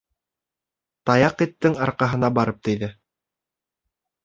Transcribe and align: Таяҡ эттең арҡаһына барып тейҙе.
Таяҡ 1.09 1.43
эттең 1.47 1.77
арҡаһына 1.87 2.33
барып 2.41 2.65
тейҙе. 2.71 2.93